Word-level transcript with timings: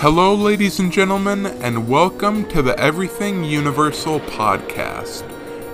Hello, 0.00 0.34
ladies 0.34 0.78
and 0.78 0.92
gentlemen, 0.92 1.46
and 1.46 1.88
welcome 1.88 2.46
to 2.50 2.60
the 2.60 2.78
Everything 2.78 3.42
Universal 3.42 4.20
podcast. 4.20 5.24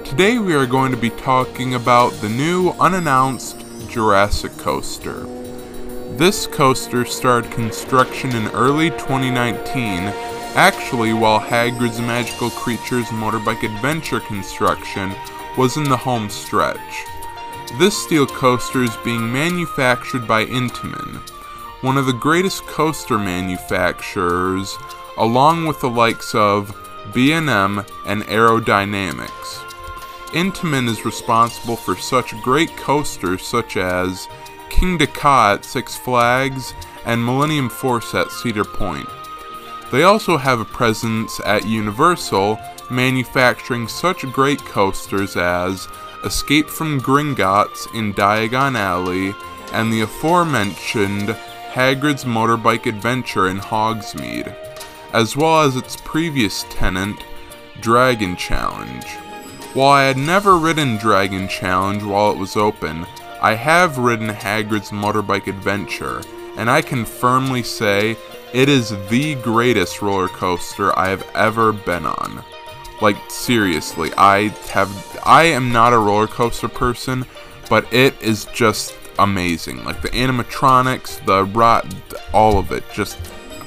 Today 0.04 0.38
we 0.38 0.54
are 0.54 0.64
going 0.64 0.92
to 0.92 0.96
be 0.96 1.10
talking 1.10 1.74
about 1.74 2.12
the 2.20 2.28
new 2.28 2.70
unannounced 2.78 3.66
Jurassic 3.88 4.56
Coaster. 4.58 5.26
This 6.16 6.46
coaster 6.46 7.04
started 7.04 7.50
construction 7.50 8.30
in 8.36 8.46
early 8.52 8.90
2019, 8.90 10.04
actually, 10.54 11.12
while 11.12 11.40
Hagrid's 11.40 12.00
Magical 12.00 12.50
Creatures 12.50 13.06
Motorbike 13.06 13.64
Adventure 13.64 14.20
construction 14.20 15.12
was 15.58 15.76
in 15.76 15.82
the 15.82 15.96
home 15.96 16.30
stretch. 16.30 17.06
This 17.76 18.00
steel 18.00 18.28
coaster 18.28 18.84
is 18.84 18.96
being 18.98 19.32
manufactured 19.32 20.28
by 20.28 20.44
Intamin, 20.46 21.20
one 21.82 21.98
of 21.98 22.06
the 22.06 22.12
greatest 22.12 22.64
coaster 22.66 23.18
manufacturers, 23.18 24.78
along 25.18 25.66
with 25.66 25.80
the 25.80 25.90
likes 25.90 26.34
of 26.34 26.74
B&M 27.12 27.84
and 28.06 28.22
Arrow 28.28 28.60
Dynamics. 28.60 29.58
Intamin 30.28 30.88
is 30.88 31.04
responsible 31.04 31.76
for 31.76 31.96
such 31.96 32.40
great 32.40 32.74
coasters 32.76 33.42
such 33.42 33.76
as 33.76 34.28
Kingda 34.70 35.12
Ka 35.12 35.54
at 35.54 35.64
Six 35.64 35.96
Flags 35.96 36.72
and 37.04 37.22
Millennium 37.22 37.68
Force 37.68 38.14
at 38.14 38.30
Cedar 38.30 38.64
Point. 38.64 39.08
They 39.90 40.04
also 40.04 40.38
have 40.38 40.60
a 40.60 40.64
presence 40.64 41.40
at 41.44 41.66
Universal, 41.66 42.58
manufacturing 42.90 43.88
such 43.88 44.30
great 44.32 44.64
coasters 44.64 45.36
as 45.36 45.88
Escape 46.24 46.68
from 46.68 47.00
Gringotts 47.00 47.92
in 47.94 48.14
Diagon 48.14 48.76
Alley 48.76 49.34
and 49.72 49.92
the 49.92 50.02
aforementioned 50.02 51.36
Hagrid's 51.72 52.26
Motorbike 52.26 52.84
Adventure 52.84 53.48
in 53.48 53.58
Hogsmeade, 53.58 54.54
as 55.14 55.38
well 55.38 55.62
as 55.62 55.74
its 55.74 55.96
previous 55.96 56.64
tenant, 56.64 57.24
Dragon 57.80 58.36
Challenge. 58.36 59.06
While 59.72 59.92
I 59.92 60.02
had 60.02 60.18
never 60.18 60.58
ridden 60.58 60.98
Dragon 60.98 61.48
Challenge 61.48 62.02
while 62.02 62.30
it 62.30 62.36
was 62.36 62.58
open, 62.58 63.06
I 63.40 63.54
have 63.54 63.96
ridden 63.96 64.28
Hagrid's 64.28 64.90
Motorbike 64.90 65.46
Adventure, 65.46 66.20
and 66.58 66.68
I 66.68 66.82
can 66.82 67.06
firmly 67.06 67.62
say 67.62 68.18
it 68.52 68.68
is 68.68 68.90
the 69.08 69.36
greatest 69.36 70.02
roller 70.02 70.28
coaster 70.28 70.96
I 70.98 71.08
have 71.08 71.26
ever 71.34 71.72
been 71.72 72.04
on. 72.04 72.44
Like 73.00 73.16
seriously, 73.30 74.10
I 74.18 74.48
have 74.72 75.20
I 75.24 75.44
am 75.44 75.72
not 75.72 75.94
a 75.94 75.98
roller 75.98 76.26
coaster 76.26 76.68
person, 76.68 77.24
but 77.70 77.90
it 77.90 78.20
is 78.20 78.44
just 78.52 78.92
amazing. 79.18 79.84
Like 79.84 80.02
the 80.02 80.08
animatronics, 80.10 81.24
the 81.24 81.44
rot, 81.44 81.86
all 82.32 82.58
of 82.58 82.72
it. 82.72 82.84
Just 82.92 83.18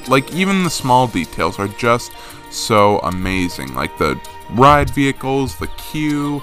like 0.08 0.32
even 0.32 0.64
the 0.64 0.70
small 0.70 1.06
details 1.06 1.58
are 1.58 1.68
just 1.68 2.12
so 2.50 2.98
amazing. 3.00 3.74
Like 3.74 3.96
the 3.98 4.20
ride 4.50 4.90
vehicles, 4.90 5.56
the 5.58 5.68
queue, 5.78 6.42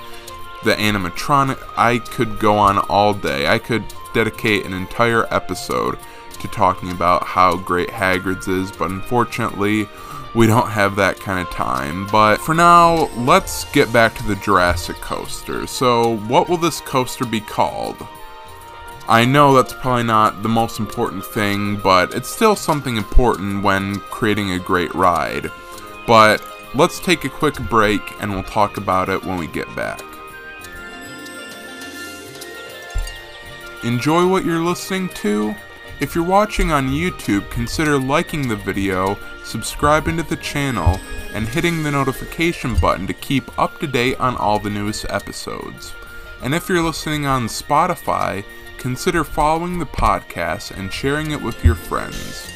the 0.63 0.75
animatronic. 0.75 1.59
I 1.77 1.99
could 1.99 2.39
go 2.39 2.57
on 2.57 2.77
all 2.89 3.13
day. 3.13 3.47
I 3.47 3.59
could 3.59 3.83
dedicate 4.13 4.65
an 4.65 4.73
entire 4.73 5.31
episode 5.33 5.97
to 6.39 6.47
talking 6.49 6.91
about 6.91 7.23
how 7.23 7.55
great 7.55 7.89
Hagrid's 7.89 8.47
is, 8.47 8.71
but 8.71 8.91
unfortunately, 8.91 9.87
we 10.35 10.47
don't 10.47 10.69
have 10.69 10.95
that 10.95 11.19
kind 11.19 11.39
of 11.39 11.53
time. 11.53 12.07
But 12.07 12.37
for 12.37 12.53
now, 12.53 13.07
let's 13.15 13.65
get 13.71 13.91
back 13.93 14.15
to 14.15 14.23
the 14.23 14.35
Jurassic 14.35 14.97
coaster. 14.97 15.67
So, 15.67 16.17
what 16.27 16.49
will 16.49 16.57
this 16.57 16.81
coaster 16.81 17.25
be 17.25 17.39
called? 17.39 18.05
I 19.07 19.25
know 19.25 19.53
that's 19.53 19.73
probably 19.73 20.03
not 20.03 20.43
the 20.43 20.49
most 20.49 20.79
important 20.79 21.25
thing, 21.25 21.75
but 21.77 22.13
it's 22.13 22.29
still 22.29 22.55
something 22.55 22.95
important 22.95 23.61
when 23.61 23.99
creating 23.99 24.51
a 24.51 24.59
great 24.59 24.93
ride. 24.95 25.51
But 26.07 26.41
let's 26.73 26.99
take 26.99 27.25
a 27.25 27.29
quick 27.29 27.55
break 27.69 28.01
and 28.21 28.31
we'll 28.31 28.43
talk 28.43 28.77
about 28.77 29.09
it 29.09 29.23
when 29.23 29.37
we 29.37 29.47
get 29.47 29.73
back. 29.75 30.01
Enjoy 33.83 34.25
what 34.25 34.45
you're 34.45 34.63
listening 34.63 35.09
to? 35.09 35.53
If 35.99 36.15
you're 36.15 36.23
watching 36.23 36.71
on 36.71 36.87
YouTube, 36.87 37.49
consider 37.51 37.99
liking 37.99 38.47
the 38.47 38.55
video, 38.55 39.17
subscribing 39.43 40.15
to 40.17 40.23
the 40.23 40.37
channel, 40.37 40.97
and 41.33 41.47
hitting 41.47 41.83
the 41.83 41.91
notification 41.91 42.75
button 42.75 43.05
to 43.07 43.13
keep 43.13 43.57
up 43.59 43.79
to 43.79 43.87
date 43.87 44.19
on 44.21 44.37
all 44.37 44.59
the 44.59 44.69
newest 44.69 45.05
episodes. 45.09 45.93
And 46.41 46.55
if 46.55 46.69
you're 46.69 46.81
listening 46.81 47.25
on 47.25 47.47
Spotify, 47.47 48.45
consider 48.83 49.23
following 49.23 49.79
the 49.79 49.85
podcast 49.85 50.77
and 50.77 50.91
sharing 50.91 51.31
it 51.31 51.41
with 51.41 51.63
your 51.63 51.73
friends. 51.73 52.51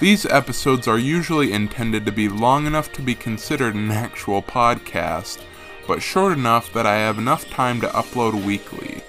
These 0.00 0.24
episodes 0.24 0.88
are 0.88 0.98
usually 0.98 1.52
intended 1.52 2.06
to 2.06 2.12
be 2.12 2.26
long 2.26 2.66
enough 2.66 2.90
to 2.92 3.02
be 3.02 3.14
considered 3.14 3.74
an 3.74 3.90
actual 3.90 4.40
podcast, 4.40 5.44
but 5.86 6.00
short 6.00 6.32
enough 6.32 6.72
that 6.72 6.86
I 6.86 6.94
have 6.94 7.18
enough 7.18 7.50
time 7.50 7.82
to 7.82 7.88
upload 7.88 8.46
weekly. 8.46 9.02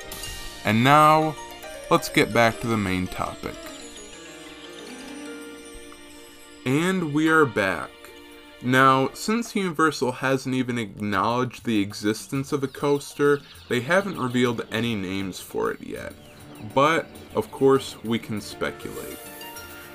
And 0.66 0.84
now, 0.84 1.34
let's 1.90 2.10
get 2.10 2.34
back 2.34 2.60
to 2.60 2.68
the 2.68 2.76
main 2.76 3.08
topic. 3.08 3.56
And 6.66 7.14
we 7.14 7.30
are 7.30 7.46
back. 7.46 7.90
Now, 8.62 9.12
since 9.14 9.56
Universal 9.56 10.12
hasn't 10.12 10.56
even 10.56 10.78
acknowledged 10.78 11.64
the 11.64 11.80
existence 11.80 12.52
of 12.52 12.60
the 12.60 12.68
coaster, 12.68 13.40
they 13.70 13.80
haven't 13.80 14.20
revealed 14.20 14.68
any 14.74 14.94
names 14.94 15.40
for 15.40 15.72
it 15.72 15.80
yet 15.82 16.14
but 16.74 17.08
of 17.36 17.52
course 17.52 17.96
we 18.04 18.20
can 18.20 18.42
speculate. 18.42 19.18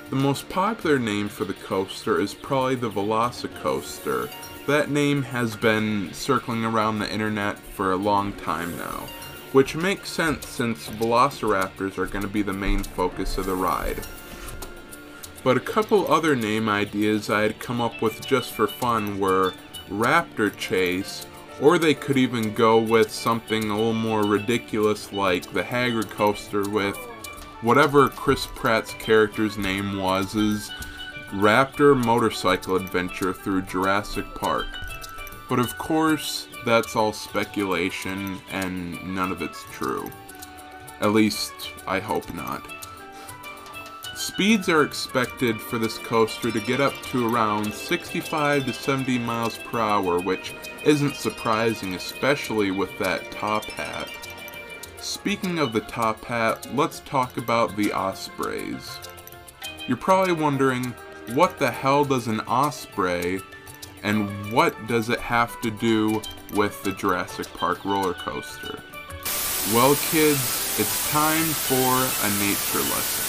The 0.09 0.15
most 0.15 0.47
popular 0.49 0.99
name 0.99 1.29
for 1.29 1.45
the 1.45 1.53
coaster 1.53 2.19
is 2.21 2.33
probably 2.33 2.75
the 2.75 2.91
Velocicoaster. 2.91 4.29
That 4.67 4.89
name 4.89 5.23
has 5.23 5.55
been 5.55 6.13
circling 6.13 6.63
around 6.63 6.99
the 6.99 7.11
internet 7.11 7.57
for 7.57 7.91
a 7.91 7.97
long 7.97 8.33
time 8.33 8.77
now, 8.77 9.07
which 9.51 9.75
makes 9.75 10.09
sense 10.09 10.47
since 10.47 10.87
velociraptors 10.89 11.97
are 11.97 12.05
going 12.05 12.23
to 12.23 12.27
be 12.27 12.41
the 12.41 12.53
main 12.53 12.83
focus 12.83 13.37
of 13.37 13.45
the 13.45 13.55
ride. 13.55 14.05
But 15.43 15.57
a 15.57 15.61
couple 15.61 16.11
other 16.11 16.35
name 16.35 16.69
ideas 16.69 17.29
I 17.29 17.41
had 17.41 17.59
come 17.59 17.81
up 17.81 18.01
with 18.01 18.25
just 18.25 18.53
for 18.53 18.67
fun 18.67 19.19
were 19.19 19.53
Raptor 19.89 20.55
Chase 20.57 21.27
or 21.61 21.77
they 21.77 21.93
could 21.93 22.17
even 22.17 22.53
go 22.53 22.79
with 22.79 23.11
something 23.11 23.69
a 23.69 23.75
little 23.75 23.93
more 23.93 24.23
ridiculous 24.23 25.13
like 25.13 25.51
the 25.51 25.63
Hagrid 25.63 26.09
coaster 26.09 26.69
with 26.69 26.97
whatever 27.61 28.09
Chris 28.09 28.45
Pratt's 28.45 28.93
character's 28.95 29.57
name 29.57 29.97
was 29.97 30.35
is 30.35 30.71
Raptor 31.31 31.95
Motorcycle 31.95 32.75
Adventure 32.75 33.33
through 33.33 33.63
Jurassic 33.63 34.25
Park. 34.35 34.67
But 35.47 35.59
of 35.59 35.77
course, 35.77 36.47
that's 36.65 36.95
all 36.95 37.13
speculation 37.13 38.39
and 38.51 39.15
none 39.15 39.31
of 39.31 39.41
it's 39.41 39.63
true. 39.71 40.09
At 41.01 41.11
least, 41.11 41.53
I 41.87 41.99
hope 41.99 42.33
not. 42.33 42.61
Speeds 44.15 44.69
are 44.69 44.83
expected 44.83 45.59
for 45.59 45.77
this 45.77 45.97
coaster 45.97 46.51
to 46.51 46.59
get 46.61 46.79
up 46.79 46.93
to 47.11 47.33
around 47.33 47.73
65 47.73 48.65
to 48.65 48.73
70 48.73 49.19
miles 49.19 49.57
per 49.57 49.79
hour, 49.79 50.21
which 50.21 50.53
isn't 50.85 51.15
surprising, 51.15 51.95
especially 51.95 52.71
with 52.71 52.97
that 52.99 53.31
top 53.31 53.65
hat. 53.65 54.09
Speaking 54.99 55.59
of 55.59 55.73
the 55.73 55.81
top 55.81 56.23
hat, 56.23 56.67
let's 56.73 56.99
talk 57.01 57.37
about 57.37 57.75
the 57.75 57.91
Ospreys. 57.91 58.97
You're 59.87 59.97
probably 59.97 60.33
wondering, 60.33 60.93
what 61.33 61.57
the 61.59 61.71
hell 61.71 62.05
does 62.05 62.27
an 62.27 62.39
Osprey 62.41 63.41
and 64.03 64.51
what 64.51 64.75
does 64.87 65.09
it 65.09 65.19
have 65.19 65.59
to 65.61 65.71
do 65.71 66.21
with 66.53 66.81
the 66.83 66.91
Jurassic 66.91 67.51
Park 67.53 67.83
roller 67.83 68.13
coaster? 68.13 68.79
Well, 69.73 69.95
kids, 69.95 70.77
it's 70.79 71.09
time 71.09 71.45
for 71.45 71.73
a 71.75 72.29
nature 72.39 72.85
lesson. 72.93 73.25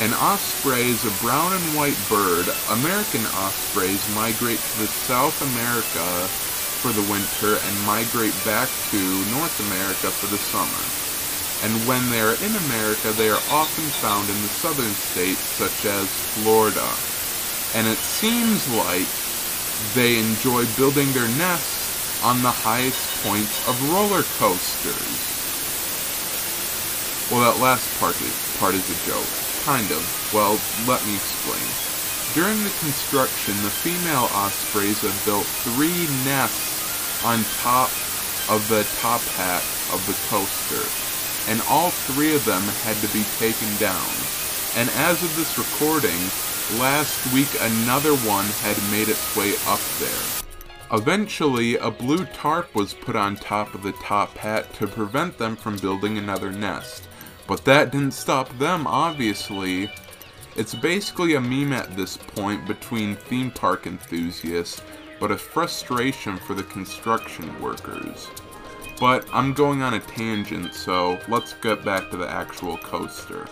An 0.00 0.14
osprey 0.14 0.82
is 0.82 1.04
a 1.04 1.20
brown 1.20 1.52
and 1.52 1.76
white 1.76 1.98
bird. 2.08 2.46
American 2.70 3.26
ospreys 3.34 4.14
migrate 4.14 4.60
to 4.60 4.78
the 4.78 4.86
South 4.86 5.42
America 5.42 6.47
for 6.78 6.92
the 6.94 7.02
winter 7.10 7.58
and 7.58 7.86
migrate 7.86 8.34
back 8.46 8.70
to 8.94 9.00
North 9.34 9.58
America 9.66 10.14
for 10.14 10.30
the 10.30 10.38
summer. 10.38 10.84
And 11.66 11.74
when 11.90 12.06
they 12.10 12.22
are 12.22 12.38
in 12.38 12.54
America, 12.70 13.10
they 13.18 13.28
are 13.30 13.42
often 13.50 13.84
found 13.98 14.30
in 14.30 14.38
the 14.42 14.54
southern 14.62 14.94
states 14.94 15.42
such 15.58 15.84
as 15.84 16.06
Florida. 16.38 16.86
And 17.74 17.90
it 17.90 17.98
seems 17.98 18.62
like 18.70 19.10
they 19.94 20.22
enjoy 20.22 20.70
building 20.78 21.10
their 21.12 21.28
nests 21.34 22.22
on 22.22 22.42
the 22.42 22.50
highest 22.50 23.02
points 23.26 23.58
of 23.66 23.74
roller 23.90 24.22
coasters. 24.38 25.18
Well, 27.30 27.42
that 27.42 27.60
last 27.60 27.90
part 27.98 28.20
is, 28.22 28.34
part 28.58 28.74
is 28.74 28.86
a 28.86 28.98
joke. 29.06 29.26
Kind 29.64 29.90
of. 29.90 30.02
Well, 30.32 30.62
let 30.86 31.04
me 31.06 31.14
explain. 31.14 31.87
During 32.38 32.62
the 32.62 32.78
construction, 32.78 33.54
the 33.64 33.78
female 33.82 34.30
ospreys 34.30 35.02
have 35.02 35.24
built 35.24 35.44
three 35.44 36.06
nests 36.24 37.24
on 37.24 37.42
top 37.58 37.90
of 38.48 38.64
the 38.68 38.86
top 39.00 39.20
hat 39.34 39.64
of 39.92 39.98
the 40.06 40.14
coaster, 40.30 40.86
and 41.50 41.60
all 41.68 41.90
three 41.90 42.36
of 42.36 42.44
them 42.44 42.62
had 42.86 42.94
to 42.98 43.12
be 43.12 43.24
taken 43.42 43.66
down. 43.78 44.06
And 44.76 44.88
as 44.90 45.20
of 45.24 45.34
this 45.34 45.58
recording, 45.58 46.16
last 46.78 47.18
week 47.34 47.50
another 47.60 48.14
one 48.18 48.46
had 48.62 48.78
made 48.92 49.08
its 49.08 49.34
way 49.34 49.54
up 49.66 49.82
there. 49.98 50.96
Eventually, 50.96 51.76
a 51.78 51.90
blue 51.90 52.24
tarp 52.26 52.72
was 52.72 52.94
put 52.94 53.16
on 53.16 53.34
top 53.34 53.74
of 53.74 53.82
the 53.82 53.98
top 54.00 54.36
hat 54.38 54.72
to 54.74 54.86
prevent 54.86 55.38
them 55.38 55.56
from 55.56 55.76
building 55.78 56.18
another 56.18 56.52
nest. 56.52 57.08
But 57.48 57.64
that 57.64 57.90
didn't 57.90 58.12
stop 58.12 58.56
them, 58.60 58.86
obviously. 58.86 59.90
It's 60.58 60.74
basically 60.74 61.34
a 61.34 61.40
meme 61.40 61.72
at 61.72 61.96
this 61.96 62.16
point 62.16 62.66
between 62.66 63.14
theme 63.14 63.52
park 63.52 63.86
enthusiasts, 63.86 64.82
but 65.20 65.30
a 65.30 65.38
frustration 65.38 66.36
for 66.36 66.54
the 66.54 66.64
construction 66.64 67.62
workers. 67.62 68.26
But 68.98 69.24
I'm 69.32 69.52
going 69.52 69.82
on 69.82 69.94
a 69.94 70.00
tangent, 70.00 70.74
so 70.74 71.20
let's 71.28 71.54
get 71.54 71.84
back 71.84 72.10
to 72.10 72.16
the 72.16 72.28
actual 72.28 72.76
coaster. 72.78 73.46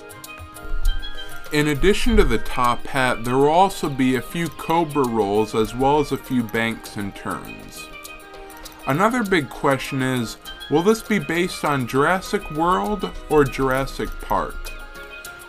In 1.53 1.69
addition 1.69 2.17
to 2.17 2.25
the 2.25 2.39
top 2.39 2.85
hat, 2.89 3.23
there 3.23 3.37
will 3.37 3.51
also 3.51 3.89
be 3.89 4.17
a 4.17 4.21
few 4.21 4.49
Cobra 4.49 5.07
rolls 5.07 5.55
as 5.55 5.77
well 5.77 6.01
as 6.01 6.11
a 6.11 6.17
few 6.17 6.43
banks 6.43 6.97
and 6.97 7.15
turns. 7.15 7.87
Another 8.89 9.23
big 9.23 9.49
question 9.49 10.03
is, 10.03 10.39
will 10.73 10.83
this 10.83 11.03
be 11.03 11.21
based 11.21 11.65
on 11.65 11.87
Jurassic 11.87 12.51
World 12.51 13.09
or 13.31 13.45
Jurassic 13.45 14.09
Park? 14.23 14.76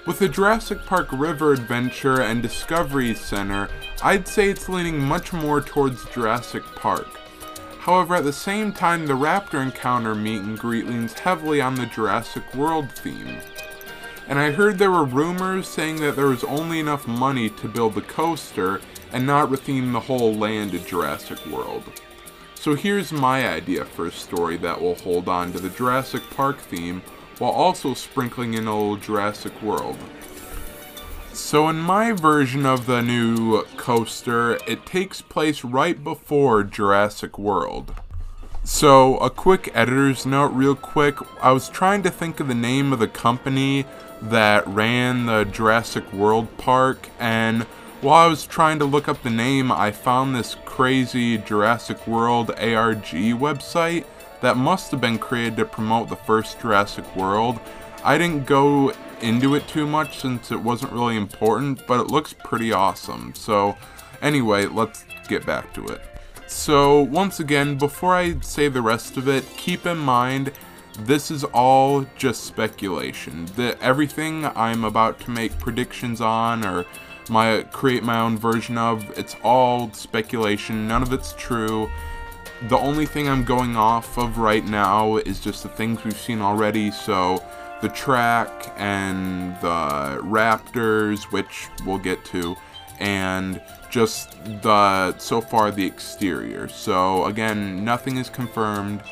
With 0.07 0.17
the 0.17 0.27
Jurassic 0.27 0.83
Park 0.87 1.09
River 1.11 1.53
Adventure 1.53 2.21
and 2.21 2.41
Discovery 2.41 3.13
Center, 3.13 3.69
I'd 4.01 4.27
say 4.27 4.49
it's 4.49 4.67
leaning 4.67 4.99
much 4.99 5.33
more 5.33 5.61
towards 5.61 6.09
Jurassic 6.09 6.63
Park. 6.75 7.09
However, 7.77 8.15
at 8.15 8.23
the 8.23 8.33
same 8.33 8.73
time, 8.73 9.05
the 9.05 9.13
Raptor 9.13 9.61
Encounter 9.61 10.15
meet 10.15 10.41
and 10.41 10.57
greet 10.57 10.87
leans 10.87 11.13
heavily 11.13 11.61
on 11.61 11.75
the 11.75 11.85
Jurassic 11.85 12.55
World 12.55 12.91
theme 12.91 13.37
and 14.27 14.39
I 14.39 14.51
heard 14.51 14.77
there 14.77 14.91
were 14.91 15.05
rumors 15.05 15.67
saying 15.67 16.01
that 16.01 16.15
there 16.15 16.27
was 16.27 16.43
only 16.43 16.79
enough 16.79 17.07
money 17.07 17.49
to 17.49 17.67
build 17.67 17.95
the 17.95 18.01
coaster 18.01 18.81
and 19.11 19.25
not 19.25 19.49
retheme 19.49 19.93
the 19.93 20.01
whole 20.01 20.33
land 20.33 20.71
to 20.71 20.79
Jurassic 20.79 21.43
World. 21.45 21.83
So 22.55 22.75
here's 22.75 23.13
my 23.13 23.47
idea 23.47 23.85
for 23.85 24.07
a 24.07 24.11
story 24.11 24.57
that 24.57 24.81
will 24.81 24.95
hold 24.95 25.29
on 25.29 25.53
to 25.53 25.59
the 25.59 25.69
Jurassic 25.69 26.23
Park 26.31 26.59
theme 26.59 27.01
while 27.39 27.51
also 27.51 27.93
sprinkling 27.93 28.53
in 28.53 28.67
old 28.67 29.01
Jurassic 29.01 29.61
World. 29.61 29.97
So 31.33 31.69
in 31.69 31.77
my 31.77 32.13
version 32.13 32.65
of 32.65 32.87
the 32.87 33.01
new 33.01 33.63
coaster, 33.77 34.57
it 34.67 34.85
takes 34.85 35.21
place 35.21 35.63
right 35.63 36.03
before 36.03 36.63
Jurassic 36.63 37.37
World. 37.37 37.93
So 38.63 39.17
a 39.19 39.29
quick 39.29 39.71
editor's 39.73 40.25
note 40.25 40.51
real 40.51 40.75
quick, 40.75 41.19
I 41.41 41.51
was 41.51 41.69
trying 41.69 42.03
to 42.03 42.09
think 42.09 42.39
of 42.39 42.47
the 42.47 42.55
name 42.55 42.91
of 42.91 42.99
the 42.99 43.07
company 43.07 43.85
that 44.21 44.67
ran 44.67 45.25
the 45.25 45.45
Jurassic 45.45 46.11
World 46.11 46.57
Park, 46.57 47.09
and 47.19 47.63
while 48.01 48.25
I 48.25 48.27
was 48.27 48.45
trying 48.45 48.79
to 48.79 48.85
look 48.85 49.07
up 49.07 49.23
the 49.23 49.29
name, 49.29 49.71
I 49.71 49.91
found 49.91 50.35
this 50.35 50.55
crazy 50.65 51.37
Jurassic 51.37 52.05
World 52.07 52.51
ARG 52.51 53.05
website 53.05 54.05
that 54.41 54.57
must 54.57 54.91
have 54.91 55.01
been 55.01 55.17
created 55.17 55.57
to 55.57 55.65
promote 55.65 56.09
the 56.09 56.15
first 56.15 56.59
Jurassic 56.59 57.15
World. 57.15 57.59
I 58.03 58.17
didn't 58.17 58.45
go 58.45 58.93
into 59.21 59.55
it 59.55 59.67
too 59.67 59.87
much 59.87 60.19
since 60.19 60.51
it 60.51 60.59
wasn't 60.59 60.91
really 60.91 61.17
important, 61.17 61.85
but 61.87 61.99
it 61.99 62.07
looks 62.07 62.33
pretty 62.33 62.71
awesome. 62.71 63.33
So, 63.35 63.75
anyway, 64.21 64.65
let's 64.65 65.05
get 65.27 65.45
back 65.45 65.73
to 65.73 65.85
it. 65.87 66.01
So, 66.45 67.01
once 67.01 67.39
again, 67.39 67.77
before 67.77 68.15
I 68.15 68.39
say 68.39 68.69
the 68.69 68.81
rest 68.81 69.17
of 69.17 69.27
it, 69.27 69.45
keep 69.57 69.85
in 69.85 69.97
mind 69.97 70.51
this 70.99 71.29
is 71.29 71.43
all 71.43 72.05
just 72.15 72.45
speculation. 72.45 73.45
The, 73.55 73.77
everything 73.81 74.45
I'm 74.45 74.83
about 74.83 75.19
to 75.21 75.31
make 75.31 75.57
predictions 75.59 76.21
on 76.21 76.65
or 76.65 76.85
my 77.29 77.63
create 77.71 78.03
my 78.03 78.19
own 78.19 78.37
version 78.37 78.77
of, 78.77 79.17
it's 79.17 79.35
all 79.43 79.91
speculation. 79.93 80.87
None 80.87 81.03
of 81.03 81.13
it's 81.13 81.33
true. 81.37 81.89
The 82.63 82.77
only 82.77 83.05
thing 83.05 83.29
I'm 83.29 83.43
going 83.43 83.75
off 83.75 84.17
of 84.17 84.39
right 84.39 84.65
now 84.65 85.17
is 85.17 85.39
just 85.39 85.63
the 85.63 85.69
things 85.69 86.03
we've 86.03 86.17
seen 86.17 86.41
already. 86.41 86.89
So 86.91 87.43
the 87.81 87.89
track 87.89 88.73
and 88.77 89.55
the 89.61 90.19
Raptors, 90.23 91.31
which 91.31 91.67
we'll 91.85 91.99
get 91.99 92.25
to, 92.25 92.55
and 92.99 93.61
just 93.91 94.43
the 94.63 95.17
so 95.19 95.39
far 95.39 95.69
the 95.69 95.85
exterior. 95.85 96.67
So 96.67 97.25
again, 97.25 97.85
nothing 97.85 98.17
is 98.17 98.29
confirmed. 98.29 99.03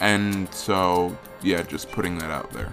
And 0.00 0.52
so, 0.54 1.16
yeah, 1.42 1.62
just 1.62 1.90
putting 1.90 2.18
that 2.18 2.30
out 2.30 2.50
there. 2.52 2.72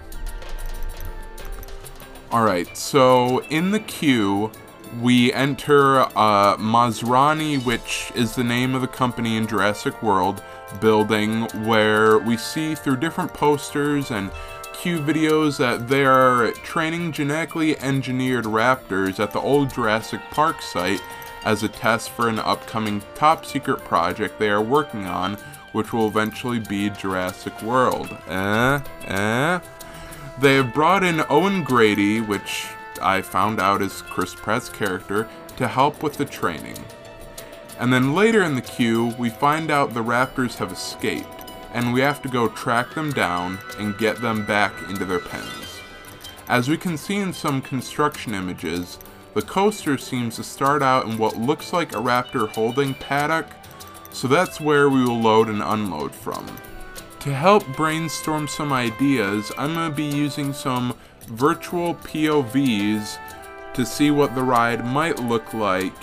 Alright, 2.32 2.76
so 2.76 3.42
in 3.44 3.70
the 3.70 3.80
queue, 3.80 4.50
we 5.00 5.32
enter 5.32 6.00
uh, 6.00 6.56
Masrani, 6.56 7.64
which 7.64 8.12
is 8.14 8.34
the 8.34 8.44
name 8.44 8.74
of 8.74 8.80
the 8.80 8.88
company 8.88 9.36
in 9.36 9.46
Jurassic 9.46 10.02
World 10.02 10.42
building, 10.80 11.42
where 11.64 12.18
we 12.18 12.36
see 12.36 12.74
through 12.74 12.96
different 12.96 13.32
posters 13.32 14.10
and 14.10 14.30
Q 14.74 14.98
videos 14.98 15.56
that 15.58 15.88
they 15.88 16.04
are 16.04 16.52
training 16.62 17.12
genetically 17.12 17.78
engineered 17.78 18.44
raptors 18.44 19.18
at 19.18 19.32
the 19.32 19.40
old 19.40 19.72
Jurassic 19.72 20.20
Park 20.30 20.60
site 20.60 21.00
as 21.44 21.62
a 21.62 21.68
test 21.68 22.10
for 22.10 22.28
an 22.28 22.38
upcoming 22.40 23.02
top 23.14 23.46
secret 23.46 23.78
project 23.84 24.38
they 24.38 24.50
are 24.50 24.60
working 24.60 25.06
on 25.06 25.38
which 25.76 25.92
will 25.92 26.08
eventually 26.08 26.58
be 26.58 26.88
Jurassic 26.88 27.60
World. 27.60 28.08
Eh? 28.28 28.80
Eh? 29.04 29.60
They 30.40 30.54
have 30.54 30.72
brought 30.72 31.04
in 31.04 31.22
Owen 31.28 31.64
Grady, 31.64 32.22
which 32.22 32.66
I 33.00 33.22
found 33.22 33.60
out 33.60 33.82
is 33.82 34.02
Chris 34.02 34.34
Pratt's 34.34 34.68
character, 34.68 35.28
to 35.56 35.68
help 35.68 36.02
with 36.02 36.16
the 36.16 36.24
training. 36.24 36.76
And 37.78 37.92
then 37.92 38.14
later 38.14 38.42
in 38.42 38.54
the 38.54 38.60
queue, 38.60 39.14
we 39.18 39.30
find 39.30 39.70
out 39.70 39.94
the 39.94 40.02
raptors 40.02 40.56
have 40.56 40.72
escaped, 40.72 41.50
and 41.72 41.92
we 41.92 42.00
have 42.00 42.22
to 42.22 42.28
go 42.28 42.48
track 42.48 42.94
them 42.94 43.12
down 43.12 43.58
and 43.78 43.98
get 43.98 44.20
them 44.20 44.44
back 44.46 44.72
into 44.88 45.04
their 45.04 45.18
pens. 45.18 45.80
As 46.48 46.68
we 46.68 46.76
can 46.76 46.96
see 46.96 47.16
in 47.16 47.32
some 47.32 47.60
construction 47.60 48.34
images, 48.34 48.98
the 49.34 49.42
coaster 49.42 49.98
seems 49.98 50.36
to 50.36 50.44
start 50.44 50.82
out 50.82 51.06
in 51.06 51.18
what 51.18 51.36
looks 51.36 51.72
like 51.72 51.92
a 51.92 52.00
raptor 52.00 52.48
holding 52.48 52.94
paddock, 52.94 53.46
so 54.10 54.28
that's 54.28 54.60
where 54.60 54.88
we 54.88 55.02
will 55.04 55.20
load 55.20 55.48
and 55.48 55.62
unload 55.62 56.14
from. 56.14 56.46
To 57.20 57.34
help 57.34 57.66
brainstorm 57.76 58.48
some 58.48 58.72
ideas, 58.72 59.50
I'm 59.58 59.74
going 59.74 59.90
to 59.90 59.96
be 59.96 60.04
using 60.04 60.52
some 60.52 60.94
virtual 61.26 61.94
POVs 61.96 63.18
to 63.74 63.84
see 63.86 64.10
what 64.10 64.34
the 64.34 64.42
ride 64.42 64.84
might 64.84 65.18
look 65.18 65.52
like 65.52 65.94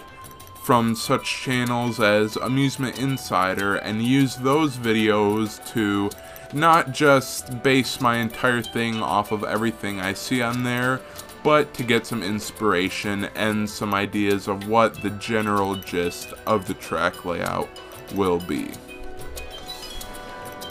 from 0.63 0.95
such 0.95 1.41
channels 1.41 1.99
as 1.99 2.37
Amusement 2.37 2.97
Insider 2.99 3.75
and 3.75 4.01
use 4.01 4.35
those 4.35 4.77
videos 4.77 5.65
to 5.73 6.09
not 6.53 6.91
just 6.93 7.61
base 7.63 7.99
my 7.99 8.17
entire 8.17 8.61
thing 8.61 9.01
off 9.01 9.31
of 9.31 9.43
everything 9.43 9.99
I 9.99 10.13
see 10.13 10.41
on 10.41 10.63
there, 10.63 11.01
but 11.43 11.73
to 11.73 11.83
get 11.83 12.07
some 12.07 12.23
inspiration 12.23 13.25
and 13.35 13.69
some 13.69 13.93
ideas 13.93 14.47
of 14.47 14.67
what 14.69 15.01
the 15.01 15.09
general 15.11 15.75
gist 15.75 16.33
of 16.47 16.65
the 16.67 16.75
track 16.75 17.25
layout 17.25 17.67
will 18.15 18.39
be. 18.39 18.71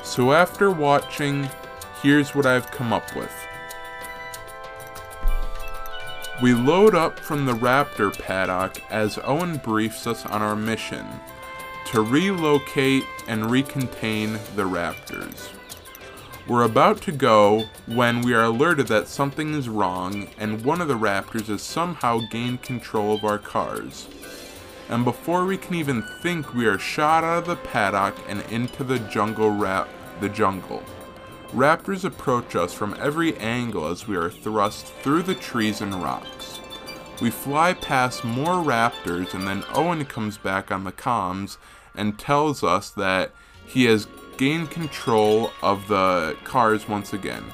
So 0.03 0.33
after 0.33 0.71
watching, 0.71 1.49
here's 2.03 2.35
what 2.35 2.47
I've 2.47 2.71
come 2.71 2.93
up 2.93 3.15
with. 3.15 3.33
We 6.41 6.55
load 6.55 6.95
up 6.95 7.19
from 7.19 7.45
the 7.45 7.53
Raptor 7.53 8.17
paddock 8.19 8.81
as 8.91 9.19
Owen 9.23 9.59
briefs 9.59 10.07
us 10.07 10.25
on 10.25 10.41
our 10.41 10.57
mission 10.57 11.07
to 11.87 12.01
relocate 12.01 13.05
and 13.29 13.45
recontain 13.45 14.39
the 14.55 14.63
Raptors. 14.63 15.51
We're 16.49 16.65
about 16.65 17.03
to 17.03 17.13
go 17.13 17.67
when 17.87 18.23
we 18.23 18.35
are 18.35 18.45
alerted 18.45 18.89
that 18.89 19.09
something 19.09 19.55
is 19.55 19.69
wrong 19.69 20.29
and 20.39 20.65
one 20.65 20.81
of 20.81 20.89
the 20.89 20.99
Raptors 20.99 21.49
has 21.49 21.63
somehow 21.63 22.21
gained 22.31 22.63
control 22.63 23.15
of 23.15 23.25
our 23.25 23.39
cars 23.39 24.09
and 24.93 25.07
before 25.07 25.47
we 25.47 25.57
can 25.57 25.75
even 25.75 26.03
think, 26.21 26.53
we 26.53 26.67
are 26.67 26.79
shot 26.79 27.25
out 27.25 27.39
of 27.39 27.47
the 27.47 27.57
paddock 27.57 28.15
and 28.29 28.43
into 28.51 28.85
the 28.85 28.99
jungle 28.99 29.51
rap 29.51 29.89
the 30.21 30.29
jungle. 30.29 30.83
Raptors 31.53 32.05
approach 32.05 32.57
us 32.57 32.73
from 32.73 32.97
every 32.99 33.37
angle 33.37 33.87
as 33.87 34.09
we 34.09 34.17
are 34.17 34.31
thrust 34.31 34.87
through 34.87 35.23
the 35.23 35.35
trees 35.35 35.81
and 35.81 35.95
rocks. 36.03 36.61
We 37.21 37.31
fly 37.31 37.75
past 37.75 38.25
more 38.25 38.65
raptors 38.65 39.35
and 39.35 39.47
then 39.47 39.63
Owen 39.75 40.05
comes 40.07 40.39
back 40.39 40.71
on 40.71 40.85
the 40.85 40.93
comms 40.93 41.59
and 41.95 42.19
tells 42.19 42.65
us 42.65 42.91
that 42.91 43.33
he 43.67 43.85
has 43.85 44.09
gained 44.39 44.71
control 44.71 45.53
of 45.63 45.87
the 45.89 46.37
cars 46.45 46.89
once 46.89 47.13
again. 47.13 47.45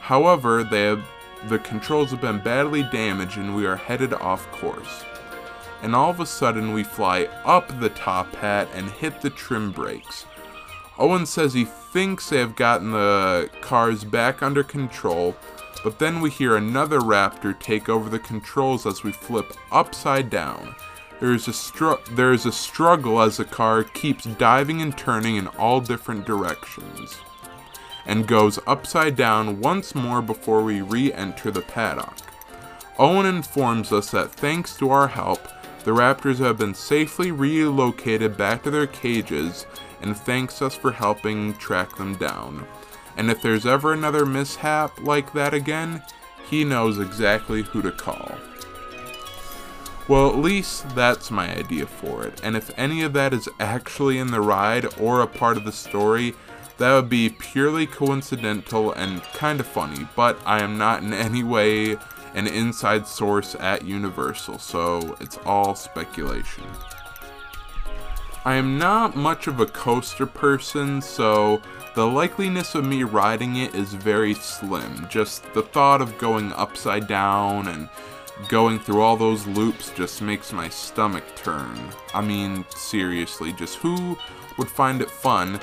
However, 0.00 0.62
they 0.62 0.84
have, 0.84 1.04
the 1.48 1.58
controls 1.58 2.12
have 2.12 2.20
been 2.20 2.38
badly 2.38 2.84
damaged 2.84 3.36
and 3.36 3.56
we 3.56 3.66
are 3.66 3.76
headed 3.76 4.14
off 4.14 4.50
course 4.52 5.04
and 5.82 5.94
all 5.94 6.10
of 6.10 6.20
a 6.20 6.26
sudden 6.26 6.72
we 6.72 6.82
fly 6.82 7.24
up 7.44 7.80
the 7.80 7.90
top 7.90 8.34
hat 8.36 8.68
and 8.74 8.90
hit 8.90 9.20
the 9.20 9.30
trim 9.30 9.72
brakes. 9.72 10.26
Owen 11.00 11.24
says 11.24 11.54
he 11.54 11.64
thinks 11.64 12.28
they 12.28 12.38
have 12.38 12.54
gotten 12.54 12.92
the 12.92 13.48
cars 13.62 14.04
back 14.04 14.42
under 14.42 14.62
control, 14.62 15.34
but 15.82 15.98
then 15.98 16.20
we 16.20 16.28
hear 16.28 16.56
another 16.56 17.00
raptor 17.00 17.58
take 17.58 17.88
over 17.88 18.10
the 18.10 18.18
controls 18.18 18.84
as 18.84 19.02
we 19.02 19.10
flip 19.10 19.54
upside 19.72 20.28
down. 20.28 20.74
There 21.18 21.32
is 21.32 21.48
a 21.48 21.52
stru- 21.52 22.04
there 22.14 22.34
is 22.34 22.44
a 22.44 22.52
struggle 22.52 23.22
as 23.22 23.38
the 23.38 23.46
car 23.46 23.82
keeps 23.82 24.24
diving 24.24 24.82
and 24.82 24.96
turning 24.96 25.36
in 25.36 25.46
all 25.48 25.80
different 25.80 26.26
directions 26.26 27.16
and 28.04 28.26
goes 28.26 28.58
upside 28.66 29.16
down 29.16 29.58
once 29.60 29.94
more 29.94 30.20
before 30.20 30.62
we 30.62 30.82
re-enter 30.82 31.50
the 31.50 31.62
paddock. 31.62 32.16
Owen 32.98 33.24
informs 33.24 33.90
us 33.90 34.10
that 34.10 34.32
thanks 34.32 34.76
to 34.76 34.90
our 34.90 35.08
help, 35.08 35.48
the 35.84 35.92
raptors 35.92 36.38
have 36.38 36.58
been 36.58 36.74
safely 36.74 37.30
relocated 37.30 38.36
back 38.36 38.62
to 38.62 38.70
their 38.70 38.86
cages 38.86 39.64
and 40.00 40.16
thanks 40.16 40.62
us 40.62 40.74
for 40.74 40.92
helping 40.92 41.54
track 41.54 41.96
them 41.96 42.14
down. 42.16 42.66
And 43.16 43.30
if 43.30 43.42
there's 43.42 43.66
ever 43.66 43.92
another 43.92 44.24
mishap 44.24 45.00
like 45.00 45.32
that 45.32 45.54
again, 45.54 46.02
he 46.48 46.64
knows 46.64 46.98
exactly 46.98 47.62
who 47.62 47.82
to 47.82 47.92
call. 47.92 48.36
Well, 50.08 50.30
at 50.30 50.38
least 50.38 50.88
that's 50.96 51.30
my 51.30 51.56
idea 51.56 51.86
for 51.86 52.24
it, 52.24 52.40
and 52.42 52.56
if 52.56 52.76
any 52.76 53.02
of 53.02 53.12
that 53.12 53.32
is 53.32 53.48
actually 53.60 54.18
in 54.18 54.32
the 54.32 54.40
ride 54.40 54.86
or 54.98 55.20
a 55.20 55.26
part 55.26 55.56
of 55.56 55.64
the 55.64 55.72
story, 55.72 56.34
that 56.78 56.94
would 56.94 57.08
be 57.08 57.28
purely 57.28 57.86
coincidental 57.86 58.92
and 58.92 59.22
kind 59.34 59.60
of 59.60 59.66
funny, 59.66 60.08
but 60.16 60.40
I 60.44 60.62
am 60.62 60.78
not 60.78 61.02
in 61.02 61.12
any 61.12 61.44
way 61.44 61.96
an 62.34 62.46
inside 62.46 63.06
source 63.06 63.54
at 63.56 63.84
Universal, 63.84 64.58
so 64.58 65.16
it's 65.20 65.38
all 65.44 65.74
speculation. 65.74 66.64
I 68.44 68.54
am 68.54 68.78
not 68.78 69.16
much 69.16 69.48
of 69.48 69.60
a 69.60 69.66
coaster 69.66 70.24
person, 70.24 71.02
so 71.02 71.60
the 71.94 72.06
likeliness 72.06 72.74
of 72.74 72.86
me 72.86 73.02
riding 73.02 73.56
it 73.56 73.74
is 73.74 73.92
very 73.92 74.32
slim. 74.32 75.06
Just 75.10 75.52
the 75.52 75.62
thought 75.62 76.00
of 76.00 76.16
going 76.16 76.52
upside 76.54 77.06
down 77.06 77.68
and 77.68 77.88
going 78.48 78.78
through 78.78 79.02
all 79.02 79.18
those 79.18 79.46
loops 79.46 79.90
just 79.90 80.22
makes 80.22 80.54
my 80.54 80.70
stomach 80.70 81.24
turn. 81.36 81.78
I 82.14 82.22
mean, 82.22 82.64
seriously, 82.70 83.52
just 83.52 83.76
who 83.76 84.16
would 84.56 84.68
find 84.68 85.02
it 85.02 85.10
fun 85.10 85.60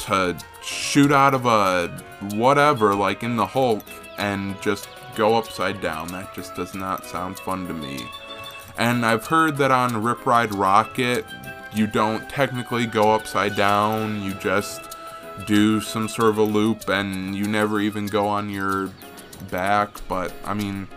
to 0.00 0.38
shoot 0.62 1.10
out 1.10 1.34
of 1.34 1.46
a 1.46 1.88
whatever, 2.36 2.94
like 2.94 3.24
in 3.24 3.34
the 3.34 3.46
Hulk, 3.46 3.82
and 4.18 4.60
just 4.62 4.88
go 5.16 5.36
upside 5.36 5.80
down? 5.80 6.08
That 6.12 6.32
just 6.32 6.54
does 6.54 6.74
not 6.76 7.04
sound 7.04 7.40
fun 7.40 7.66
to 7.66 7.74
me. 7.74 8.08
And 8.78 9.04
I've 9.04 9.26
heard 9.26 9.56
that 9.56 9.72
on 9.72 10.00
Rip 10.02 10.24
Ride 10.24 10.50
Rockit, 10.50 11.24
you 11.74 11.86
don't 11.86 12.28
technically 12.28 12.86
go 12.86 13.12
upside 13.12 13.56
down, 13.56 14.22
you 14.22 14.34
just 14.34 14.96
do 15.46 15.80
some 15.80 16.08
sort 16.08 16.30
of 16.30 16.38
a 16.38 16.42
loop 16.42 16.88
and 16.88 17.34
you 17.34 17.46
never 17.46 17.80
even 17.80 18.06
go 18.06 18.26
on 18.26 18.50
your 18.50 18.90
back, 19.50 19.88
but 20.08 20.32
I 20.44 20.54
mean, 20.54 20.88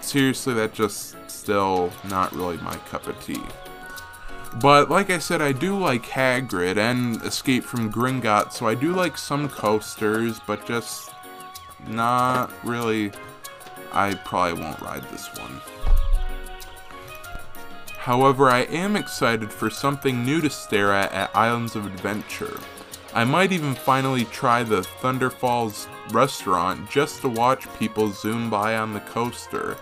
seriously, 0.00 0.54
that 0.54 0.74
just 0.74 1.16
still 1.30 1.92
not 2.08 2.34
really 2.34 2.56
my 2.58 2.76
cup 2.76 3.06
of 3.06 3.20
tea. 3.24 3.42
But 4.60 4.90
like 4.90 5.08
I 5.10 5.18
said, 5.18 5.40
I 5.40 5.52
do 5.52 5.78
like 5.78 6.04
Hagrid 6.04 6.76
and 6.76 7.22
Escape 7.22 7.64
from 7.64 7.90
Gringotts, 7.90 8.52
so 8.52 8.68
I 8.68 8.74
do 8.74 8.92
like 8.92 9.16
some 9.16 9.48
coasters, 9.48 10.40
but 10.46 10.66
just 10.66 11.10
not 11.86 12.52
really. 12.64 13.12
I 13.94 14.14
probably 14.14 14.62
won't 14.62 14.80
ride 14.80 15.02
this 15.10 15.28
one. 15.38 15.60
However, 18.02 18.50
I 18.50 18.62
am 18.62 18.96
excited 18.96 19.52
for 19.52 19.70
something 19.70 20.24
new 20.24 20.40
to 20.40 20.50
stare 20.50 20.92
at 20.92 21.12
at 21.12 21.30
Islands 21.36 21.76
of 21.76 21.86
Adventure. 21.86 22.58
I 23.14 23.22
might 23.22 23.52
even 23.52 23.76
finally 23.76 24.24
try 24.24 24.64
the 24.64 24.82
Thunder 24.82 25.30
Falls 25.30 25.86
restaurant 26.10 26.90
just 26.90 27.20
to 27.20 27.28
watch 27.28 27.72
people 27.78 28.10
zoom 28.10 28.50
by 28.50 28.76
on 28.76 28.92
the 28.92 28.98
coaster. 28.98 29.76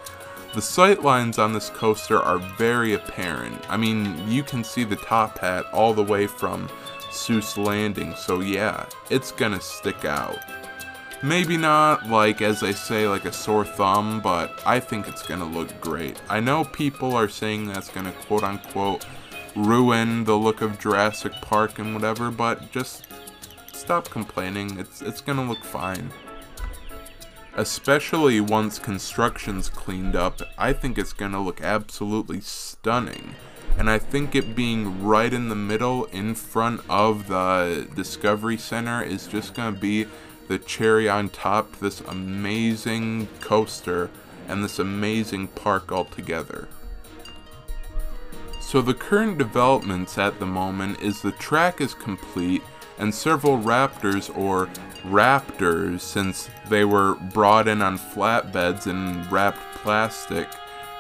The 0.53 0.61
sightlines 0.61 1.39
on 1.39 1.55
this 1.55 1.71
coaster 1.71 2.19
are 2.19 2.37
very 2.59 2.93
apparent. 2.93 3.59
I 3.71 3.79
mean, 3.79 4.23
you 4.29 4.43
can 4.43 4.65
see 4.65 4.85
the 4.85 4.97
top 4.97 5.39
hat 5.39 5.65
all 5.73 5.95
the 5.95 6.05
way 6.05 6.27
from 6.27 6.69
Seuss 7.11 7.57
Landing, 7.57 8.15
so 8.17 8.41
yeah, 8.41 8.85
it's 9.09 9.33
gonna 9.33 9.62
stick 9.62 10.05
out. 10.05 10.37
Maybe 11.23 11.59
not, 11.59 12.09
like, 12.09 12.41
as 12.41 12.61
they 12.61 12.73
say, 12.73 13.07
like 13.07 13.27
a 13.27 13.33
sore 13.33 13.67
thumb, 13.67 14.23
but 14.23 14.59
I 14.65 14.81
think 14.81 15.07
it's 15.07 15.23
gonna 15.23 15.45
look 15.45 15.79
great. 15.79 16.21
I 16.31 16.41
know 16.41 16.65
people 16.65 17.15
are 17.15 17.29
saying 17.29 17.67
that's 17.67 17.91
gonna 17.91 18.12
quote 18.12 18.43
unquote 18.43 19.05
ruin 19.55 20.25
the 20.25 20.37
look 20.37 20.62
of 20.62 20.79
Jurassic 20.79 21.33
Park 21.43 21.79
and 21.79 21.93
whatever, 21.93 22.31
but 22.31 22.73
just 22.73 23.07
stop 23.73 24.09
complaining. 24.09 24.79
It's 24.79 25.03
it's 25.03 25.21
gonna 25.21 25.45
look 25.45 25.62
fine. 25.62 26.11
Especially 27.55 28.41
once 28.41 28.79
construction's 28.79 29.69
cleaned 29.69 30.17
up, 30.17 30.41
I 30.57 30.73
think 30.73 30.97
it's 30.97 31.12
gonna 31.12 31.43
look 31.43 31.61
absolutely 31.61 32.41
stunning. 32.41 33.35
And 33.77 33.91
I 33.91 33.99
think 33.99 34.35
it 34.35 34.55
being 34.57 35.05
right 35.05 35.33
in 35.33 35.49
the 35.49 35.55
middle 35.55 36.07
in 36.07 36.35
front 36.35 36.81
of 36.89 37.29
the 37.29 37.87
Discovery 37.95 38.57
Center 38.57 39.03
is 39.03 39.27
just 39.27 39.53
gonna 39.53 39.77
be 39.77 40.07
the 40.50 40.59
cherry 40.59 41.09
on 41.09 41.28
top 41.28 41.73
to 41.73 41.80
this 41.80 42.00
amazing 42.00 43.28
coaster 43.40 44.11
and 44.49 44.64
this 44.64 44.80
amazing 44.80 45.47
park 45.47 45.92
altogether. 45.92 46.66
So 48.61 48.83
the 48.83 48.92
current 48.92 49.38
developments 49.38 50.19
at 50.19 50.40
the 50.40 50.47
moment 50.47 51.00
is 51.00 51.23
the 51.23 51.30
track 51.30 51.80
is 51.80 51.95
complete 51.95 52.62
and 52.99 53.14
several 53.14 53.59
raptors 53.59 54.37
or 54.37 54.66
raptors 55.04 56.00
since 56.00 56.50
they 56.69 56.85
were 56.85 57.14
brought 57.33 57.69
in 57.69 57.80
on 57.80 57.97
flatbeds 57.97 58.88
and 58.88 59.30
wrapped 59.30 59.62
plastic 59.76 60.49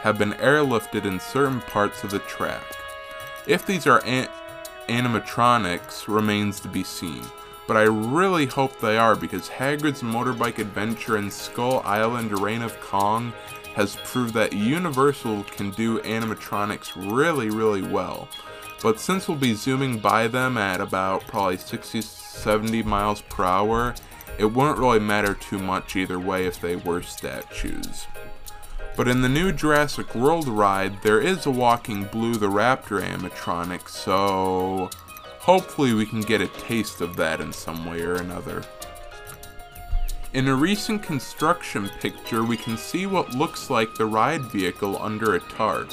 have 0.02 0.16
been 0.16 0.34
airlifted 0.34 1.04
in 1.04 1.18
certain 1.18 1.60
parts 1.62 2.04
of 2.04 2.12
the 2.12 2.20
track. 2.20 2.62
If 3.48 3.66
these 3.66 3.88
are 3.88 4.00
an- 4.06 4.28
animatronics 4.88 6.06
remains 6.06 6.60
to 6.60 6.68
be 6.68 6.84
seen, 6.84 7.24
but 7.70 7.76
I 7.76 7.82
really 7.82 8.46
hope 8.46 8.80
they 8.80 8.98
are 8.98 9.14
because 9.14 9.48
Hagrid's 9.48 10.02
Motorbike 10.02 10.58
Adventure 10.58 11.14
and 11.14 11.32
Skull 11.32 11.82
Island 11.84 12.36
Reign 12.36 12.62
of 12.62 12.80
Kong 12.80 13.32
has 13.76 13.94
proved 14.02 14.34
that 14.34 14.52
Universal 14.52 15.44
can 15.44 15.70
do 15.70 16.00
animatronics 16.00 16.90
really, 16.96 17.48
really 17.48 17.82
well. 17.82 18.28
But 18.82 18.98
since 18.98 19.28
we'll 19.28 19.38
be 19.38 19.54
zooming 19.54 20.00
by 20.00 20.26
them 20.26 20.58
at 20.58 20.80
about 20.80 21.28
probably 21.28 21.58
60 21.58 22.00
70 22.00 22.82
miles 22.82 23.20
per 23.20 23.44
hour, 23.44 23.94
it 24.36 24.46
wouldn't 24.46 24.80
really 24.80 24.98
matter 24.98 25.34
too 25.34 25.60
much 25.60 25.94
either 25.94 26.18
way 26.18 26.46
if 26.46 26.60
they 26.60 26.74
were 26.74 27.02
statues. 27.02 28.08
But 28.96 29.06
in 29.06 29.22
the 29.22 29.28
new 29.28 29.52
Jurassic 29.52 30.12
World 30.16 30.48
ride, 30.48 31.00
there 31.04 31.20
is 31.20 31.46
a 31.46 31.52
walking 31.52 32.02
Blue 32.06 32.34
the 32.34 32.50
Raptor 32.50 33.00
animatronic, 33.00 33.88
so 33.88 34.90
hopefully 35.40 35.94
we 35.94 36.06
can 36.06 36.20
get 36.20 36.40
a 36.40 36.46
taste 36.46 37.00
of 37.00 37.16
that 37.16 37.40
in 37.40 37.52
some 37.52 37.84
way 37.86 38.02
or 38.02 38.16
another. 38.16 38.62
In 40.32 40.46
a 40.46 40.54
recent 40.54 41.02
construction 41.02 41.90
picture, 42.00 42.44
we 42.44 42.56
can 42.56 42.76
see 42.76 43.06
what 43.06 43.34
looks 43.34 43.68
like 43.68 43.94
the 43.94 44.06
ride 44.06 44.42
vehicle 44.42 45.02
under 45.02 45.34
a 45.34 45.40
tarp. 45.40 45.92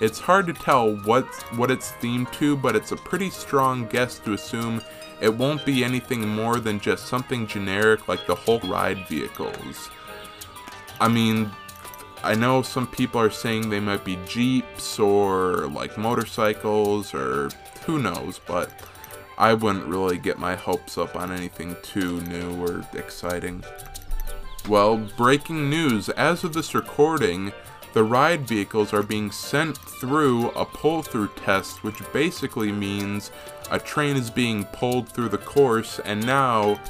It's 0.00 0.18
hard 0.18 0.46
to 0.46 0.54
tell 0.54 0.94
what, 0.96 1.26
what 1.56 1.70
it's 1.70 1.92
themed 1.92 2.32
to, 2.34 2.56
but 2.56 2.74
it's 2.76 2.92
a 2.92 2.96
pretty 2.96 3.30
strong 3.30 3.86
guess 3.88 4.18
to 4.20 4.32
assume 4.32 4.80
it 5.20 5.34
won't 5.34 5.66
be 5.66 5.84
anything 5.84 6.26
more 6.26 6.60
than 6.60 6.80
just 6.80 7.06
something 7.06 7.46
generic 7.46 8.08
like 8.08 8.26
the 8.26 8.34
Hulk 8.34 8.64
ride 8.64 9.06
vehicles. 9.06 9.90
I 11.00 11.08
mean, 11.08 11.50
I 12.22 12.34
know 12.34 12.62
some 12.62 12.86
people 12.86 13.20
are 13.20 13.30
saying 13.30 13.68
they 13.68 13.80
might 13.80 14.04
be 14.04 14.18
Jeeps 14.26 14.98
or 14.98 15.68
like 15.68 15.98
motorcycles 15.98 17.12
or 17.12 17.50
who 17.86 17.98
knows, 17.98 18.40
but 18.46 18.70
I 19.38 19.54
wouldn't 19.54 19.86
really 19.86 20.18
get 20.18 20.38
my 20.38 20.54
hopes 20.54 20.96
up 20.96 21.16
on 21.16 21.32
anything 21.32 21.76
too 21.82 22.20
new 22.22 22.62
or 22.64 22.84
exciting. 22.94 23.64
Well, 24.68 24.96
breaking 25.16 25.68
news. 25.68 26.08
As 26.10 26.44
of 26.44 26.52
this 26.52 26.74
recording, 26.74 27.52
the 27.92 28.04
ride 28.04 28.48
vehicles 28.48 28.92
are 28.92 29.02
being 29.02 29.30
sent 29.30 29.76
through 29.76 30.50
a 30.50 30.64
pull 30.64 31.02
through 31.02 31.28
test, 31.36 31.84
which 31.84 32.00
basically 32.12 32.72
means 32.72 33.30
a 33.70 33.78
train 33.78 34.16
is 34.16 34.30
being 34.30 34.64
pulled 34.66 35.08
through 35.08 35.28
the 35.28 35.38
course, 35.38 36.00
and 36.00 36.24
now 36.26 36.80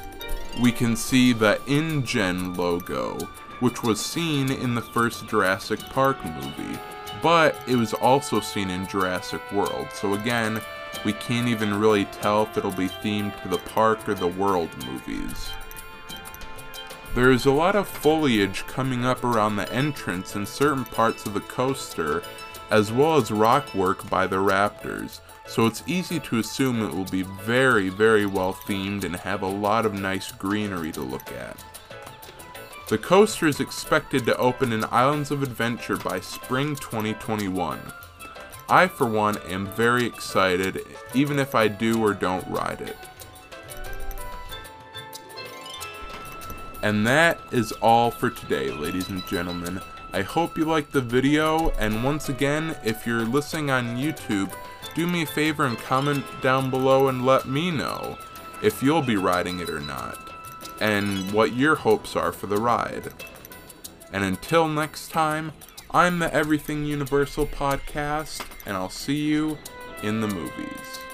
we 0.61 0.71
can 0.71 0.95
see 0.95 1.33
the 1.33 1.59
InGen 1.67 2.55
logo, 2.55 3.17
which 3.59 3.83
was 3.83 4.03
seen 4.03 4.51
in 4.51 4.73
the 4.73 4.81
first 4.81 5.27
Jurassic 5.27 5.79
Park 5.79 6.17
movie, 6.25 6.79
but 7.21 7.55
it 7.67 7.75
was 7.75 7.93
also 7.93 8.39
seen 8.39 8.69
in 8.69 8.87
Jurassic 8.87 9.41
World, 9.51 9.87
so 9.93 10.13
again, 10.13 10.61
we 11.03 11.13
can't 11.13 11.47
even 11.47 11.79
really 11.79 12.05
tell 12.05 12.43
if 12.43 12.57
it'll 12.57 12.71
be 12.71 12.87
themed 12.87 13.41
to 13.41 13.49
the 13.49 13.57
park 13.57 14.07
or 14.07 14.13
the 14.13 14.27
world 14.27 14.69
movies. 14.85 15.49
There 17.15 17.31
is 17.31 17.45
a 17.45 17.51
lot 17.51 17.75
of 17.75 17.87
foliage 17.87 18.65
coming 18.67 19.05
up 19.05 19.23
around 19.23 19.55
the 19.55 19.71
entrance 19.71 20.35
and 20.35 20.47
certain 20.47 20.85
parts 20.85 21.25
of 21.25 21.33
the 21.33 21.39
coaster, 21.41 22.21
as 22.69 22.91
well 22.91 23.15
as 23.15 23.31
rock 23.31 23.73
work 23.73 24.09
by 24.09 24.27
the 24.27 24.35
raptors, 24.35 25.21
so 25.47 25.65
it's 25.65 25.83
easy 25.85 26.19
to 26.19 26.39
assume 26.39 26.83
it 26.83 26.93
will 26.93 27.05
be 27.05 27.21
very, 27.21 27.89
very 27.89 28.25
well 28.25 28.53
themed 28.53 29.03
and 29.03 29.15
have 29.15 29.43
a 29.43 29.47
lot 29.47 29.85
of 29.85 29.93
nice 29.93 30.31
greenery 30.31 30.91
to 30.91 31.01
look 31.01 31.31
at. 31.31 31.57
The 32.87 32.97
coaster 32.97 33.47
is 33.47 33.59
expected 33.59 34.25
to 34.25 34.37
open 34.37 34.71
in 34.71 34.85
Islands 34.91 35.31
of 35.31 35.41
Adventure 35.41 35.97
by 35.97 36.19
spring 36.19 36.75
2021. 36.75 37.79
I, 38.67 38.87
for 38.87 39.05
one, 39.05 39.37
am 39.47 39.67
very 39.67 40.05
excited, 40.05 40.81
even 41.13 41.39
if 41.39 41.53
I 41.53 41.67
do 41.67 42.01
or 42.03 42.13
don't 42.13 42.47
ride 42.47 42.81
it. 42.81 42.97
And 46.81 47.05
that 47.07 47.39
is 47.51 47.71
all 47.73 48.11
for 48.11 48.29
today, 48.29 48.71
ladies 48.71 49.09
and 49.09 49.25
gentlemen. 49.27 49.81
I 50.13 50.21
hope 50.21 50.57
you 50.57 50.65
liked 50.65 50.91
the 50.91 51.01
video, 51.01 51.71
and 51.71 52.03
once 52.03 52.29
again, 52.29 52.75
if 52.83 53.05
you're 53.05 53.25
listening 53.25 53.69
on 53.69 53.97
YouTube, 53.97 54.53
do 54.93 55.05
me 55.07 55.23
a 55.23 55.27
favor 55.27 55.65
and 55.65 55.77
comment 55.77 56.23
down 56.41 56.69
below 56.69 57.09
and 57.09 57.25
let 57.25 57.47
me 57.47 57.69
know 57.69 58.17
if 58.63 58.81
you'll 58.81 59.01
be 59.01 59.17
riding 59.17 59.59
it 59.59 59.69
or 59.69 59.81
not, 59.81 60.17
and 60.79 61.31
what 61.31 61.53
your 61.53 61.75
hopes 61.75 62.15
are 62.15 62.31
for 62.31 62.47
the 62.47 62.57
ride. 62.57 63.11
And 64.13 64.23
until 64.23 64.67
next 64.67 65.11
time, 65.11 65.51
I'm 65.95 66.19
the 66.19 66.33
Everything 66.33 66.83
Universal 66.83 67.45
podcast, 67.45 68.45
and 68.65 68.75
I'll 68.75 68.89
see 68.89 69.15
you 69.15 69.57
in 70.03 70.19
the 70.19 70.27
movies. 70.27 71.04